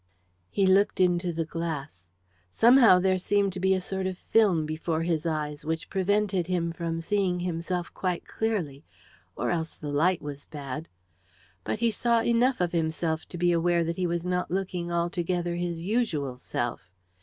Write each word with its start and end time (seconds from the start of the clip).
He 0.49 0.65
looked 0.65 0.99
into 0.99 1.31
the 1.31 1.45
glass. 1.45 2.07
Somehow 2.49 2.97
there 2.97 3.19
seemed 3.19 3.53
to 3.53 3.59
be 3.59 3.75
a 3.75 3.79
sort 3.79 4.07
of 4.07 4.17
film 4.17 4.65
before 4.65 5.03
his 5.03 5.27
eyes 5.27 5.63
which 5.63 5.91
prevented 5.91 6.47
him 6.47 6.71
from 6.73 7.01
seeing 7.01 7.41
himself 7.41 7.93
quite 7.93 8.25
clearly, 8.25 8.83
or 9.35 9.51
else 9.51 9.75
the 9.75 9.91
light 9.91 10.19
was 10.19 10.45
bad! 10.45 10.89
But 11.63 11.77
he 11.85 11.91
saw 11.91 12.23
enough 12.23 12.59
of 12.61 12.71
himself 12.71 13.27
to 13.27 13.37
be 13.37 13.51
aware 13.51 13.83
that 13.83 13.97
he 13.97 14.07
was 14.07 14.25
not 14.25 14.49
looking 14.49 14.91
altogether 14.91 15.55
his 15.55 15.83
usual 15.83 16.39
self. 16.39 16.89